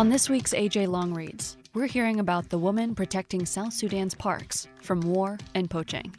[0.00, 4.66] On this week's AJ Long Reads, we're hearing about the woman protecting South Sudan's parks
[4.80, 6.16] from war and poaching.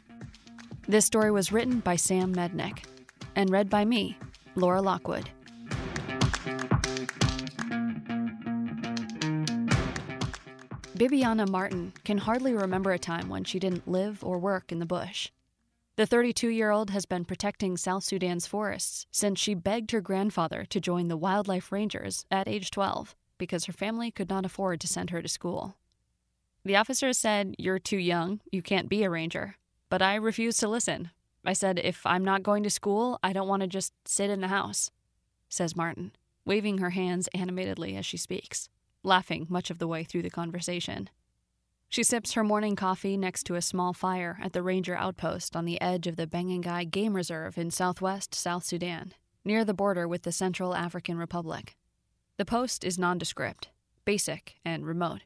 [0.86, 2.84] This story was written by Sam Mednick
[3.34, 4.16] and read by me,
[4.54, 5.28] Laura Lockwood.
[10.96, 14.86] Bibiana Martin can hardly remember a time when she didn't live or work in the
[14.86, 15.28] bush.
[15.96, 20.64] The 32 year old has been protecting South Sudan's forests since she begged her grandfather
[20.66, 24.86] to join the Wildlife Rangers at age 12 because her family could not afford to
[24.86, 25.74] send her to school.
[26.64, 29.56] The officer said, You're too young, you can't be a ranger.
[29.90, 31.10] But I refused to listen.
[31.44, 34.42] I said, If I'm not going to school, I don't want to just sit in
[34.42, 34.92] the house,
[35.48, 36.12] says Martin,
[36.44, 38.68] waving her hands animatedly as she speaks,
[39.02, 41.10] laughing much of the way through the conversation.
[41.88, 45.64] She sips her morning coffee next to a small fire at the ranger outpost on
[45.64, 49.14] the edge of the Bangangai Game Reserve in southwest South Sudan,
[49.44, 51.74] near the border with the Central African Republic.
[52.38, 53.68] The post is nondescript,
[54.04, 55.22] basic, and remote.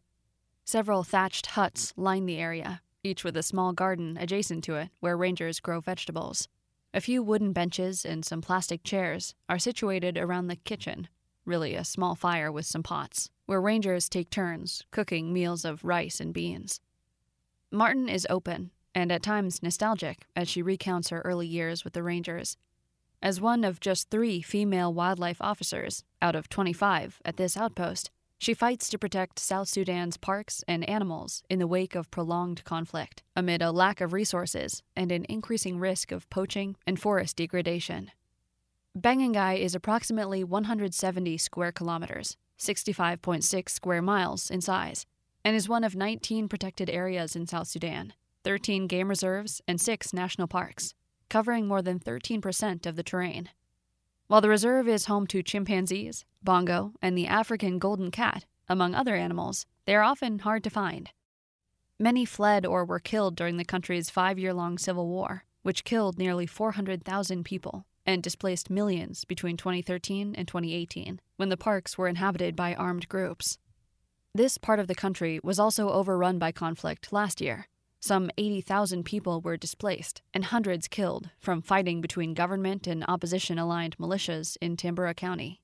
[0.64, 5.16] Several thatched huts line the area, each with a small garden adjacent to it where
[5.16, 6.48] rangers grow vegetables.
[6.92, 11.08] A few wooden benches and some plastic chairs are situated around the kitchen,
[11.44, 16.20] really a small fire with some pots, where rangers take turns cooking meals of rice
[16.20, 16.80] and beans.
[17.70, 22.02] Martin is open and at times nostalgic as she recounts her early years with the
[22.02, 22.56] rangers
[23.22, 28.52] as one of just three female wildlife officers out of 25 at this outpost, she
[28.52, 33.62] fights to protect South Sudan's parks and animals in the wake of prolonged conflict, amid
[33.62, 38.10] a lack of resources and an increasing risk of poaching and forest degradation.
[38.98, 45.06] Bangangai is approximately 170 square kilometers, 65.6 square miles in size,
[45.44, 48.12] and is one of 19 protected areas in South Sudan,
[48.44, 50.94] 13 game reserves, and 6 national parks
[51.28, 53.50] covering more than 13% of the terrain.
[54.28, 59.14] While the reserve is home to chimpanzees, bongo, and the African golden cat, among other
[59.14, 61.10] animals, they are often hard to find.
[61.98, 66.18] Many fled or were killed during the country's five year long civil war, which killed
[66.18, 72.54] nearly 400,000 people and displaced millions between 2013 and 2018, when the parks were inhabited
[72.54, 73.58] by armed groups.
[74.34, 77.66] This part of the country was also overrun by conflict last year,
[78.00, 83.96] some 80,000 people were displaced and hundreds killed from fighting between government and opposition aligned
[83.98, 85.60] militias in Tambura County.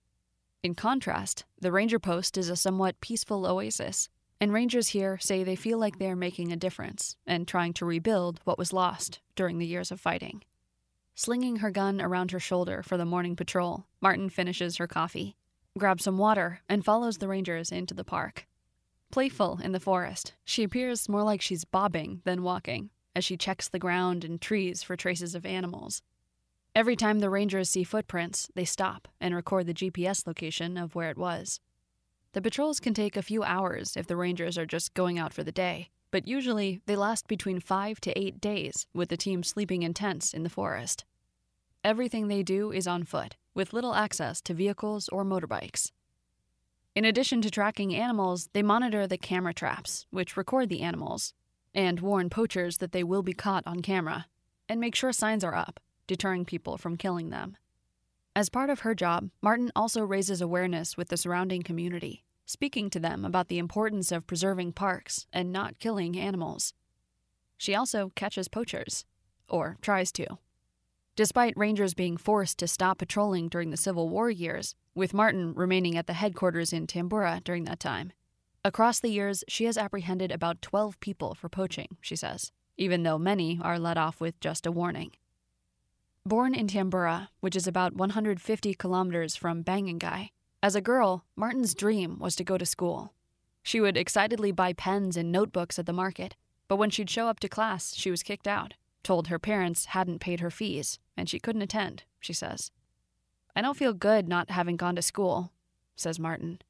[0.62, 4.08] In contrast, the ranger post is a somewhat peaceful oasis,
[4.40, 7.84] and rangers here say they feel like they are making a difference and trying to
[7.84, 10.42] rebuild what was lost during the years of fighting.
[11.14, 15.36] Slinging her gun around her shoulder for the morning patrol, Martin finishes her coffee,
[15.78, 18.46] grabs some water, and follows the rangers into the park.
[19.12, 23.68] Playful in the forest, she appears more like she's bobbing than walking as she checks
[23.68, 26.00] the ground and trees for traces of animals.
[26.74, 31.10] Every time the rangers see footprints, they stop and record the GPS location of where
[31.10, 31.60] it was.
[32.32, 35.44] The patrols can take a few hours if the rangers are just going out for
[35.44, 39.82] the day, but usually they last between five to eight days, with the team sleeping
[39.82, 41.04] in tents in the forest.
[41.84, 45.90] Everything they do is on foot, with little access to vehicles or motorbikes.
[46.94, 51.32] In addition to tracking animals, they monitor the camera traps, which record the animals,
[51.74, 54.26] and warn poachers that they will be caught on camera,
[54.68, 57.56] and make sure signs are up, deterring people from killing them.
[58.36, 63.00] As part of her job, Martin also raises awareness with the surrounding community, speaking to
[63.00, 66.74] them about the importance of preserving parks and not killing animals.
[67.56, 69.06] She also catches poachers,
[69.48, 70.26] or tries to.
[71.14, 75.96] Despite rangers being forced to stop patrolling during the Civil War years, with Martin remaining
[75.96, 78.12] at the headquarters in Tambura during that time.
[78.64, 83.18] Across the years, she has apprehended about 12 people for poaching, she says, even though
[83.18, 85.12] many are let off with just a warning.
[86.24, 90.30] Born in Tambura, which is about 150 kilometers from Bangangai,
[90.62, 93.12] as a girl, Martin's dream was to go to school.
[93.62, 96.36] She would excitedly buy pens and notebooks at the market,
[96.68, 100.20] but when she'd show up to class, she was kicked out, told her parents hadn't
[100.20, 102.70] paid her fees, and she couldn't attend, she says.
[103.54, 105.52] I don't feel good not having gone to school,
[105.94, 106.60] says Martin.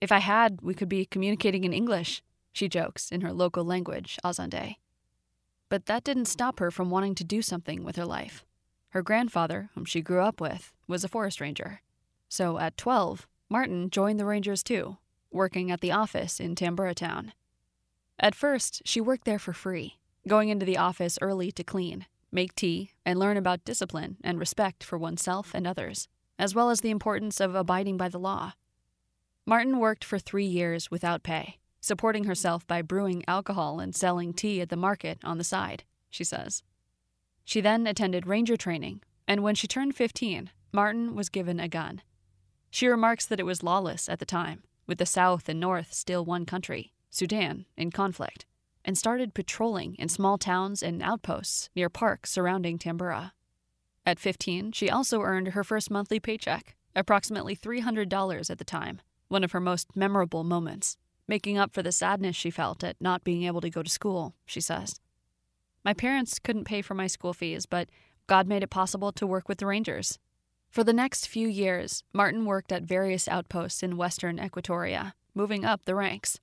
[0.00, 2.22] If I had, we could be communicating in English,
[2.52, 4.76] she jokes in her local language, Azande.
[5.68, 8.44] But that didn't stop her from wanting to do something with her life.
[8.90, 11.80] Her grandfather, whom she grew up with, was a forest ranger.
[12.28, 14.98] So at 12, Martin joined the Rangers too,
[15.30, 17.32] working at the office in Tambura Town.
[18.18, 22.54] At first, she worked there for free, going into the office early to clean, make
[22.54, 26.08] tea, and learn about discipline and respect for oneself and others
[26.42, 28.54] as well as the importance of abiding by the law.
[29.46, 34.60] Martin worked for three years without pay, supporting herself by brewing alcohol and selling tea
[34.60, 36.64] at the market on the side, she says.
[37.44, 42.02] She then attended ranger training, and when she turned 15, Martin was given a gun.
[42.70, 46.24] She remarks that it was lawless at the time, with the South and North still
[46.24, 48.46] one country, Sudan, in conflict,
[48.84, 53.32] and started patrolling in small towns and outposts near parks surrounding Tambura.
[54.04, 59.44] At 15, she also earned her first monthly paycheck, approximately $300 at the time, one
[59.44, 60.96] of her most memorable moments,
[61.28, 64.34] making up for the sadness she felt at not being able to go to school,
[64.44, 65.00] she says.
[65.84, 67.88] My parents couldn't pay for my school fees, but
[68.26, 70.18] God made it possible to work with the Rangers.
[70.70, 75.84] For the next few years, Martin worked at various outposts in western Equatoria, moving up
[75.84, 76.40] the ranks.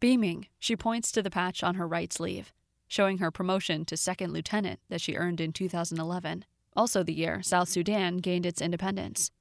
[0.00, 2.52] Beaming, she points to the patch on her right sleeve,
[2.86, 6.44] showing her promotion to second lieutenant that she earned in 2011,
[6.76, 9.32] also the year South Sudan gained its independence.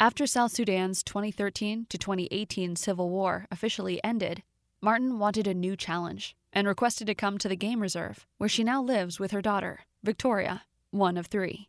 [0.00, 4.42] After South Sudan's 2013 to 2018 civil war officially ended,
[4.80, 8.64] Martin wanted a new challenge and requested to come to the game reserve, where she
[8.64, 11.68] now lives with her daughter, Victoria, one of three.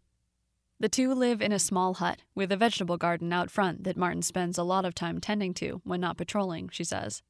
[0.80, 4.22] The two live in a small hut with a vegetable garden out front that Martin
[4.22, 7.24] spends a lot of time tending to when not patrolling, she says.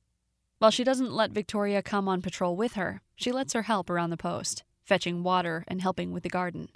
[0.59, 4.09] While she doesn't let Victoria come on patrol with her, she lets her help around
[4.09, 6.69] the post, fetching water and helping with the garden.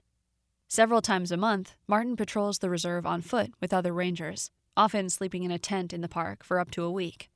[0.67, 5.43] Several times a month, Martin patrols the reserve on foot with other rangers, often sleeping
[5.43, 7.29] in a tent in the park for up to a week.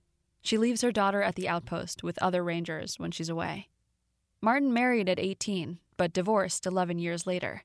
[0.43, 3.69] She leaves her daughter at the outpost with other rangers when she's away.
[4.39, 7.63] Martin married at 18, but divorced 11 years later.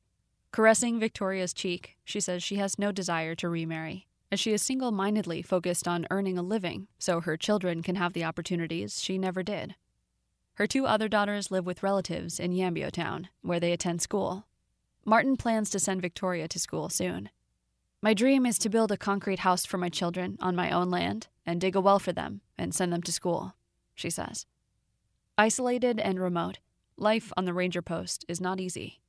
[0.52, 4.92] Caressing Victoria's cheek, she says she has no desire to remarry as she is single
[4.92, 9.42] mindedly focused on earning a living so her children can have the opportunities she never
[9.42, 9.74] did.
[10.54, 14.46] Her two other daughters live with relatives in Yambio Town, where they attend school.
[15.04, 17.30] Martin plans to send Victoria to school soon.
[18.02, 21.28] My dream is to build a concrete house for my children on my own land
[21.44, 23.54] and dig a well for them and send them to school,
[23.94, 24.46] she says.
[25.36, 26.58] Isolated and remote,
[26.96, 29.00] life on the ranger post is not easy.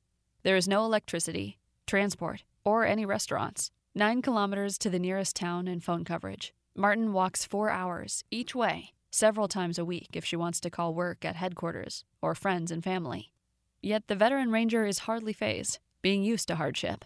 [0.42, 3.70] There is no electricity, transport, or any restaurants.
[3.94, 6.54] Nine kilometers to the nearest town and phone coverage.
[6.74, 10.94] Martin walks four hours each way, several times a week if she wants to call
[10.94, 13.34] work at headquarters or friends and family.
[13.82, 17.04] Yet the veteran ranger is hardly fazed, being used to hardship.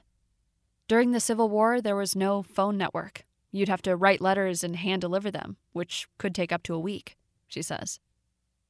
[0.87, 3.25] During the Civil War, there was no phone network.
[3.51, 6.79] You'd have to write letters and hand deliver them, which could take up to a
[6.79, 7.17] week,
[7.49, 7.99] she says.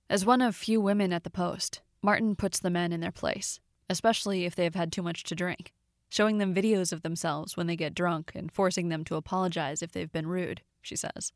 [0.09, 3.61] As one of few women at the post, Martin puts the men in their place,
[3.91, 5.75] especially if they have had too much to drink
[6.09, 9.93] showing them videos of themselves when they get drunk and forcing them to apologize if
[9.93, 11.33] they've been rude, she says.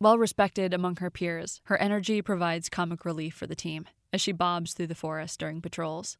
[0.00, 4.32] Well respected among her peers, her energy provides comic relief for the team as she
[4.32, 6.16] bobs through the forest during patrols.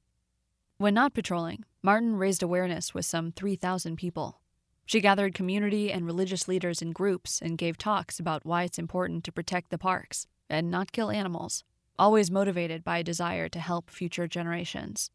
[0.76, 4.40] When not patrolling, Martin raised awareness with some 3,000 people.
[4.86, 9.24] She gathered community and religious leaders in groups and gave talks about why it's important
[9.24, 11.64] to protect the parks and not kill animals,
[11.98, 15.10] always motivated by a desire to help future generations.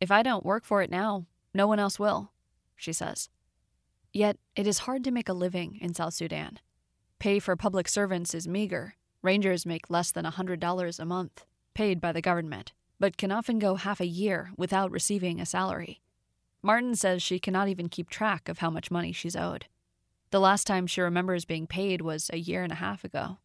[0.00, 2.32] If I don't work for it now, no one else will,
[2.76, 3.28] she says.
[4.12, 6.58] Yet, it is hard to make a living in South Sudan.
[7.18, 8.94] Pay for public servants is meager.
[9.22, 11.44] Rangers make less than $100 a month,
[11.74, 16.00] paid by the government, but can often go half a year without receiving a salary.
[16.62, 19.66] Martin says she cannot even keep track of how much money she's owed.
[20.30, 23.38] The last time she remembers being paid was a year and a half ago.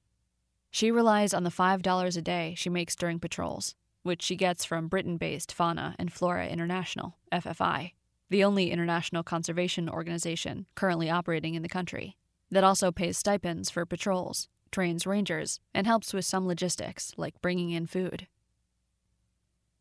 [0.72, 4.88] She relies on the $5 a day she makes during patrols, which she gets from
[4.88, 7.94] Britain based Fauna and Flora International, FFI,
[8.30, 12.18] the only international conservation organization currently operating in the country,
[12.52, 17.72] that also pays stipends for patrols, trains rangers, and helps with some logistics, like bringing
[17.72, 18.28] in food.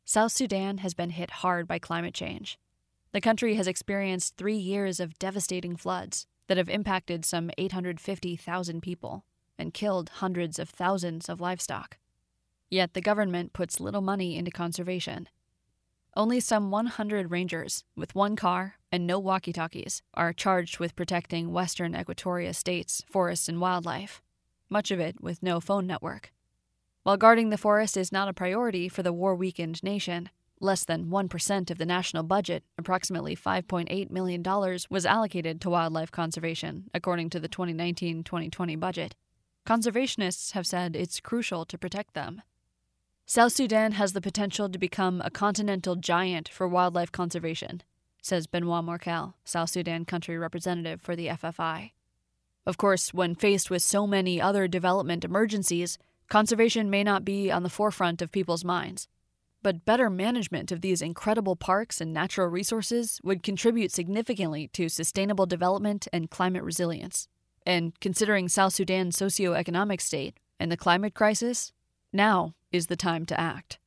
[0.05, 2.59] South Sudan has been hit hard by climate change.
[3.13, 9.25] The country has experienced three years of devastating floods that have impacted some 850,000 people
[9.59, 11.99] and killed hundreds of thousands of livestock.
[12.71, 15.29] Yet the government puts little money into conservation
[16.17, 21.53] only some 100 rangers, with one car and no walkie talkies, are charged with protecting
[21.53, 24.23] western Equatoria states, forests, and wildlife,
[24.71, 26.33] much of it with no phone network.
[27.03, 31.07] While guarding the forest is not a priority for the war weakened nation, less than
[31.07, 34.43] 1% of the national budget, approximately $5.8 million,
[34.91, 39.15] was allocated to wildlife conservation, according to the 2019 2020 budget.
[39.67, 42.43] Conservationists have said it's crucial to protect them.
[43.29, 47.83] South Sudan has the potential to become a continental giant for wildlife conservation,
[48.23, 51.91] says Benoit Morkel, South Sudan country representative for the FFI.
[52.65, 57.65] Of course, when faced with so many other development emergencies, conservation may not be on
[57.65, 59.09] the forefront of people's minds.
[59.61, 65.47] But better management of these incredible parks and natural resources would contribute significantly to sustainable
[65.47, 67.27] development and climate resilience.
[67.67, 71.73] And considering South Sudan's socioeconomic state and the climate crisis,
[72.13, 73.79] now is the time to act.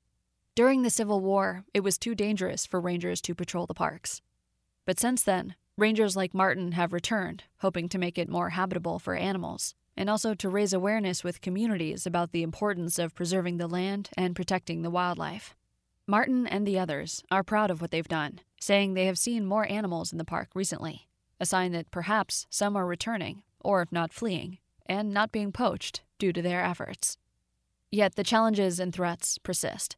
[0.55, 4.21] During the Civil War, it was too dangerous for rangers to patrol the parks.
[4.85, 9.15] But since then, rangers like Martin have returned, hoping to make it more habitable for
[9.15, 14.09] animals and also to raise awareness with communities about the importance of preserving the land
[14.17, 15.55] and protecting the wildlife.
[16.07, 19.69] Martin and the others are proud of what they've done, saying they have seen more
[19.69, 24.13] animals in the park recently, a sign that perhaps some are returning, or if not
[24.13, 27.17] fleeing, and not being poached due to their efforts.
[27.91, 29.97] Yet the challenges and threats persist.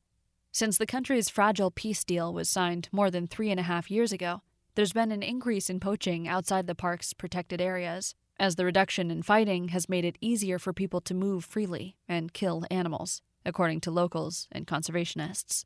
[0.52, 4.12] Since the country's fragile peace deal was signed more than three and a half years
[4.12, 4.42] ago,
[4.76, 9.22] there's been an increase in poaching outside the park's protected areas, as the reduction in
[9.22, 13.92] fighting has made it easier for people to move freely and kill animals, according to
[13.92, 15.66] locals and conservationists.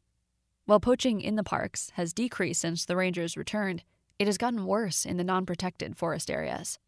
[0.65, 3.83] While poaching in the parks has decreased since the rangers returned,
[4.17, 6.79] it has gotten worse in the non protected forest areas.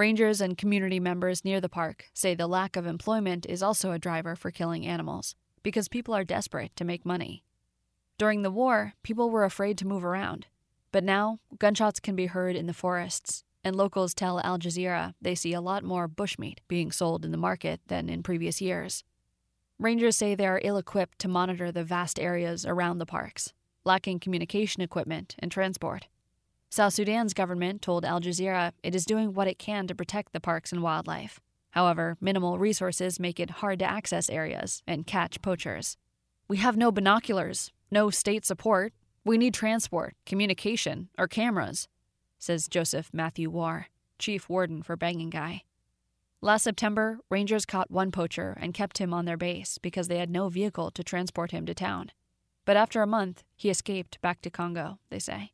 [0.00, 3.98] Rangers and community members near the park say the lack of employment is also a
[3.98, 7.44] driver for killing animals, because people are desperate to make money.
[8.16, 10.46] During the war, people were afraid to move around,
[10.90, 15.34] but now gunshots can be heard in the forests, and locals tell Al Jazeera they
[15.34, 19.04] see a lot more bushmeat being sold in the market than in previous years.
[19.78, 23.52] Rangers say they are ill equipped to monitor the vast areas around the parks,
[23.84, 26.06] lacking communication equipment and transport.
[26.72, 30.38] South Sudan's government told Al Jazeera it is doing what it can to protect the
[30.38, 31.40] parks and wildlife.
[31.70, 35.96] However, minimal resources make it hard to access areas and catch poachers.
[36.46, 38.92] We have no binoculars, no state support.
[39.24, 41.88] We need transport, communication, or cameras,
[42.38, 43.86] says Joseph Matthew War,
[44.20, 45.62] chief warden for Bangangai.
[46.40, 50.30] Last September, rangers caught one poacher and kept him on their base because they had
[50.30, 52.12] no vehicle to transport him to town.
[52.64, 55.50] But after a month, he escaped back to Congo, they say.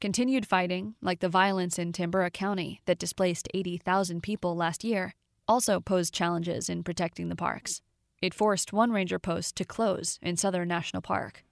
[0.00, 5.14] Continued fighting, like the violence in Tambura County that displaced 80,000 people last year,
[5.48, 7.80] also posed challenges in protecting the parks.
[8.20, 11.44] It forced one ranger post to close in Southern National Park.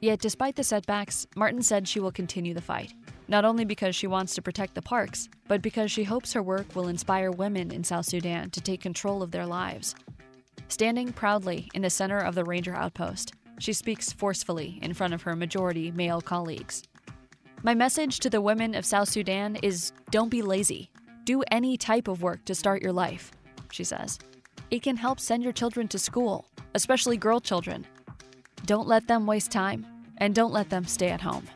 [0.00, 2.92] Yet, despite the setbacks, Martin said she will continue the fight
[3.28, 6.74] not only because she wants to protect the parks, but because she hopes her work
[6.74, 9.94] will inspire women in South Sudan to take control of their lives.
[10.68, 15.22] Standing proudly in the center of the ranger outpost, she speaks forcefully in front of
[15.22, 16.82] her majority male colleagues.
[17.62, 20.90] My message to the women of South Sudan is don't be lazy.
[21.24, 23.32] Do any type of work to start your life,
[23.72, 24.18] she says.
[24.70, 27.86] It can help send your children to school, especially girl children.
[28.66, 29.86] Don't let them waste time,
[30.18, 31.46] and don't let them stay at home.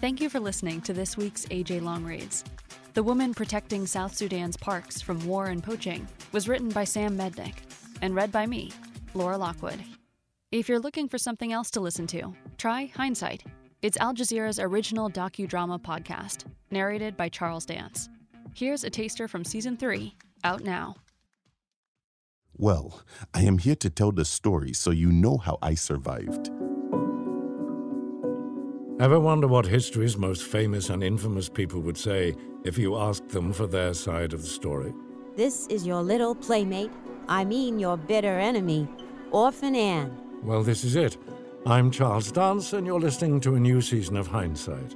[0.00, 2.44] Thank you for listening to this week's AJ Long Reads.
[2.92, 7.54] The Woman Protecting South Sudan's Parks from War and Poaching was written by Sam Mednick
[8.02, 8.70] and read by me,
[9.14, 9.80] Laura Lockwood.
[10.54, 13.42] If you're looking for something else to listen to, try Hindsight.
[13.82, 18.08] It's Al Jazeera's original docudrama podcast, narrated by Charles Dance.
[18.54, 20.94] Here's a taster from season three, out now.
[22.56, 23.02] Well,
[23.34, 26.52] I am here to tell the story so you know how I survived.
[29.00, 32.32] Ever wonder what history's most famous and infamous people would say
[32.64, 34.94] if you asked them for their side of the story?
[35.34, 36.92] This is your little playmate,
[37.26, 38.86] I mean your bitter enemy,
[39.32, 40.23] Orphan Ann.
[40.44, 41.16] Well, this is it.
[41.64, 44.94] I'm Charles Dance, and you're listening to a new season of Hindsight,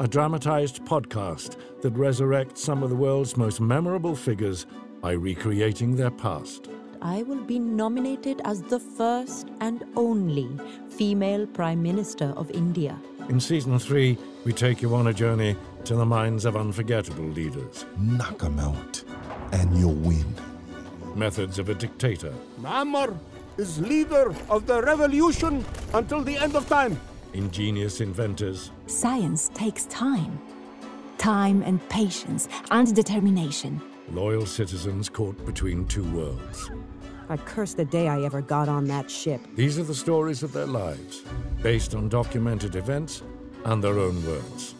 [0.00, 4.66] a dramatized podcast that resurrects some of the world's most memorable figures
[5.00, 6.68] by recreating their past.
[7.00, 10.50] I will be nominated as the first and only
[10.88, 12.98] female Prime Minister of India.
[13.28, 17.86] In season three, we take you on a journey to the minds of unforgettable leaders.
[17.96, 19.04] Knock 'em out,
[19.52, 20.34] and you'll win.
[21.14, 22.34] Methods of a dictator.
[22.60, 23.16] Muammar
[23.60, 25.62] is leader of the revolution
[25.92, 26.98] until the end of time.
[27.34, 28.70] Ingenious inventors.
[28.86, 30.40] Science takes time.
[31.18, 33.78] Time and patience and determination.
[34.12, 36.70] Loyal citizens caught between two worlds.
[37.28, 39.40] I curse the day I ever got on that ship.
[39.54, 41.22] These are the stories of their lives,
[41.62, 43.22] based on documented events
[43.66, 44.74] and their own words.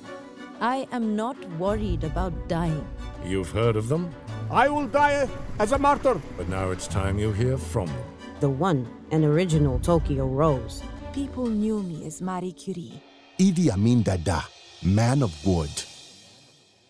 [0.61, 2.87] I am not worried about dying.
[3.27, 4.11] You've heard of them,
[4.51, 6.19] I will die as a martyr.
[6.39, 8.20] but now it's time you hear from them.
[8.41, 10.83] The one and original Tokyo Rose.
[11.13, 13.03] People knew me as Marie Curie.
[13.39, 14.45] Idi Amin Dada,
[14.83, 15.69] man of God.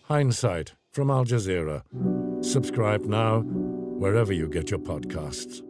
[0.03, 1.83] Hindsight from Al Jazeera.
[2.43, 5.61] Subscribe now wherever you get your podcasts.